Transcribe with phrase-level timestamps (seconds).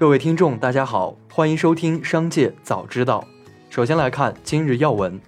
[0.00, 3.22] 各位听众，大家好，欢迎收听《商界早知道》。
[3.68, 5.20] 首先来看今日要闻。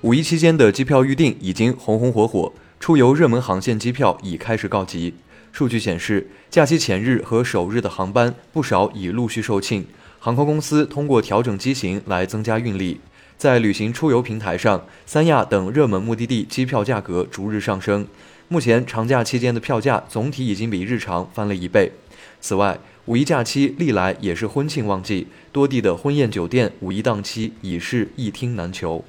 [0.00, 5.14] 五一期间的机票预订已经红红火火，出游热门航线机票已开始告急。
[5.52, 9.84] 数据显示，假期前日和首日的航班不少已陆续售罄，
[10.18, 13.00] 航空公司通过调整机型来增加运力。
[13.36, 18.04] 在旅行出游平台上，三亚等热门目的地机票价格逐日上升。
[18.50, 21.92] 目前长假期间的票价总体已经比日常翻了一倍。
[22.40, 29.04] 此外，五一假期历来也是婚庆旺季，多地的婚宴酒店五一档期已是一厅难求。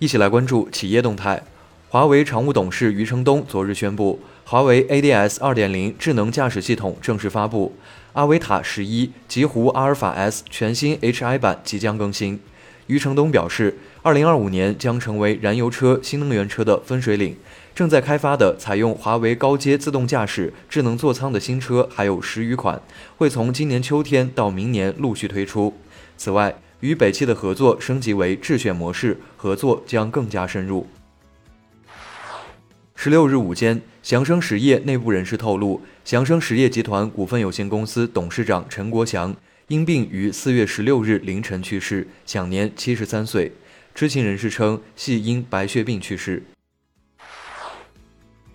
[0.00, 1.42] 一起来关注企业动态。
[1.90, 7.74] 华为常务董事余承东昨日宣布，华为 ADS 2.0智能驾驶系统正式发布，
[8.12, 12.40] 阿维塔十一、极狐阿尔法 S 全新 HI 版即将更新。
[12.88, 17.36] 余承东表示，2025年将成为燃油车、新能源车的分水岭。
[17.74, 22.82] 正在开发的采用华为高阶自动驾驶智能座舱的新车还有十余款，
[23.16, 25.74] 会从今年秋天到明年陆续推出。
[26.16, 30.88] 此外，与北汽的合作升级为智选模式，合作将更加深入。
[32.96, 39.36] 十六日午间，祥生实业内部人士透露，祥生实业集团股份有限公司董事长陈国祥
[39.68, 43.52] 因病于四月十六日凌晨去世，享年七十三岁。
[43.94, 46.42] 知情人士称，系因白血病去世。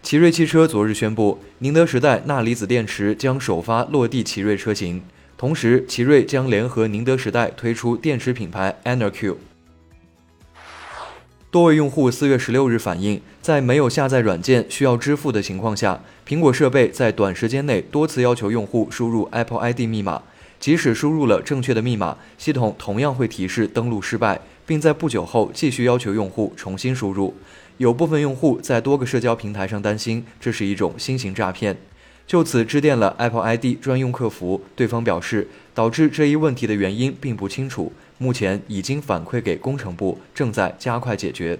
[0.02, 5.03] 奇瑞汽车昨日宣布，宁德时代钠离子电池将首发落地奇瑞车型。
[5.38, 9.36] 同时，奇瑞将联合宁德时代推出电池品牌 EnerQ。
[11.52, 20.23] 多位用户四月十六日反映，在没有下载软件需要支付的情况下，苹果设备在短时间内多次要求用户输入 Apple ID 密码。
[20.64, 27.36] 即使输入了正确的密码，系统同样会提示登录失败，并在不久后继续要求用户重新输入。
[27.80, 31.75] 有部分用户在多个社交平台上担心这是一种新型诈骗。
[32.25, 41.59] 就此致电了 Apple ID 专用客服，对方表示导致这一问题的原因并不清楚，目前已经反馈给工程部，正在加快解决。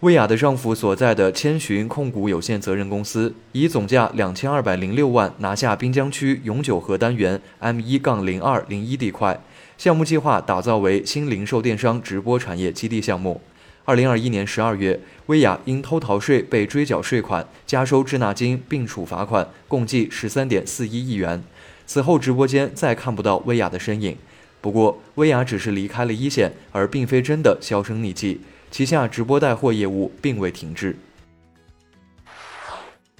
[0.00, 9.38] 薇娅的丈夫所在的千寻控股有限责任公司以总价两千二百零六万拿下滨江区永久河单元 M 一杠零二零一地块，
[9.76, 13.42] 项目计划打造为新零售电商直播产业基地项目。
[13.84, 21.44] 二零二一年十二月，薇娅因偷逃税被追缴税款、加收滞纳金并处罚款，共计十三点四一亿元。
[21.86, 24.16] 此后，直播间再看不到薇娅的身影。
[24.62, 28.40] 不过，薇娅只是离开了一线，而并非真的销声匿迹。
[28.70, 30.96] 旗下直播带货业务并未停滞。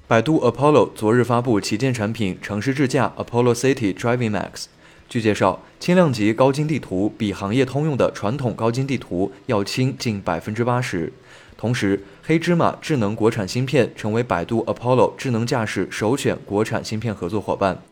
[0.06, 4.66] 百度 Apollo 昨日发布旗舰产品城市智驾 Apollo City Driving Max。
[5.09, 11.12] 据介绍，轻量级高精地图比行业通用的传统高精地图要轻近百分之八十。
[11.56, 17.83] 同时，黑芝麻智能国产芯片成为百度 Apollo 智能驾驶首选国产芯片合作伙伴。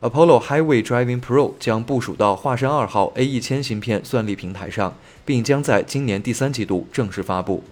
[0.00, 4.94] Apollo Highway Driving Pro 将部署到华山二号 A 一千芯片算力平台上，
[5.24, 7.64] 并将在今年第三季度正式发布。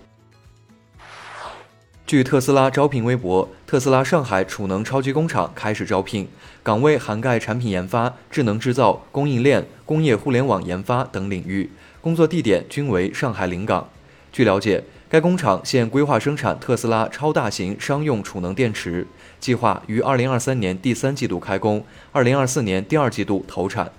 [2.04, 6.26] 据特斯拉招聘微博，特斯拉上海储能超级工厂开始招聘，
[6.64, 11.70] 岗位涵盖产品研发、智能制造、供应链、工业互联网研发等领域，
[12.00, 13.88] 工作地点均为上海临港。
[14.32, 19.06] 据了解，该工厂现规划生产特斯拉超大型商用储能电池，
[19.38, 23.92] 计划于二零二三年第三季度开工，二零二四年第二季度投产。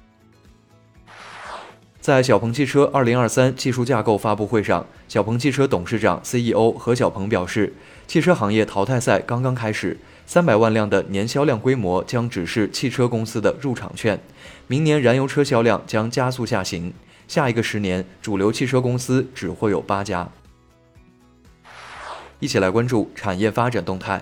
[2.01, 7.73] 在小鹏汽车二零二三技术架构发布会上，小鹏汽车董事长 CEO 何小鹏表示，
[8.05, 14.19] 汽车行业淘汰赛刚刚开始，三百万辆的年销量规模将只是汽车公司的入场券，
[14.67, 16.93] 明年燃油车销量将加速下行，
[17.29, 20.29] 下一个十年主流汽车公司只会有八家。
[22.39, 24.21] 一起来关注产业发展动态。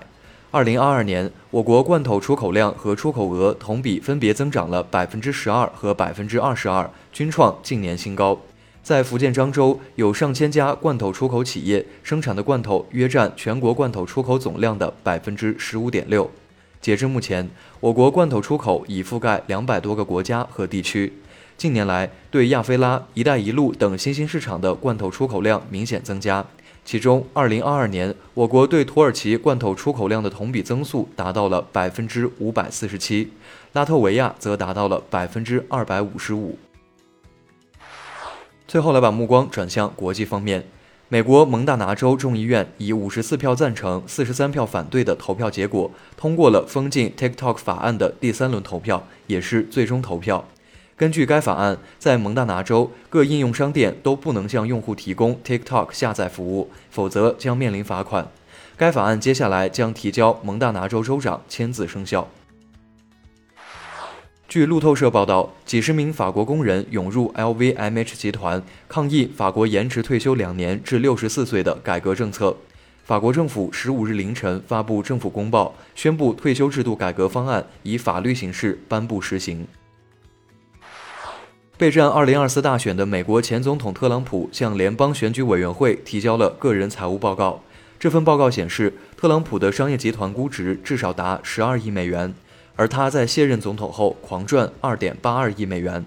[0.50, 8.38] 二零二二年，我国罐头出口量和出口额同比分别增长了百分之十二和百分之二十二，均创近年新高。
[8.82, 16.30] 在福建漳州，有上千家罐头出口企业生产的罐头约占全国罐头出口总量的百分之十五点六。
[16.80, 21.12] 截至目前，我国罐头出口已覆盖两百多个国家和地区。
[21.56, 26.46] 近年来，对亚非拉、一带一路等新兴市场的罐头出口量明显增加。
[26.86, 33.32] 其中，2022年我国对土耳其罐头出口量的同比增速达到了百分之五百四十七，
[33.72, 36.56] 拉脱维亚则达到了百分之二百五十五。
[38.68, 40.64] 最后来把目光转向国际方面，
[41.08, 50.44] 美国蒙大拿州众议院以五十四票赞成、四十三票反对的投票结果，通过了封禁 TikTok 法案的第三轮投票，也是最终投票。
[50.96, 58.26] 根据该法案，在蒙大拿州各应用商店都不能向用户提供 TikTok 下载服务，否则将面临罚款。
[58.78, 62.28] 该法案接下来将提交蒙大拿州州长签字生效。
[64.48, 72.56] 据路透社报道，几十名法国工人涌入 LVMH 集团抗议法国延迟退休两年至六十四岁的改革政策。
[73.04, 79.66] 法国政府十五日凌晨发布政府公报，宣布退休制度改革方案以法律形式颁布实行。
[81.78, 87.62] 备战二零二四大选的美国前总统特朗普向联邦选举委员会提交了个人财务报告。
[87.98, 92.32] 这份报告显示，特朗普的商业集团估值至少达十二亿美元，
[92.76, 96.06] 而他在卸任总统后狂赚二点八二亿美元。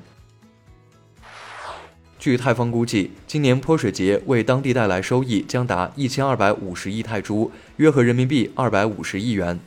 [2.18, 9.60] 据泰方估计，今年泼水节为当地带来收益将达一千二百五十亿泰铢，约合人民币二百五十亿元。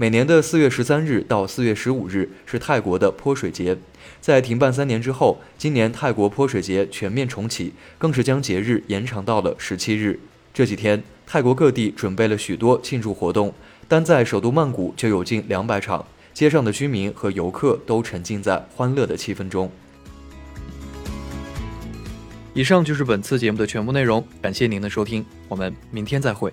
[0.00, 3.76] 每年的四月十三日到四月十五日是泰国的泼水节。
[4.20, 10.20] 在停办三年之后，今年泰国泼水节全面重启，更是将节日延长到了十七日。
[10.54, 13.52] 这几天，泰国各地准备了许多庆祝活动，
[13.88, 19.68] 单在首都曼谷就有近两百场，街上的居民和游客都沉浸在欢乐的气氛中。
[22.54, 26.52] 以上就是本次节目的全部内容，感谢您的收听，我们明天再会。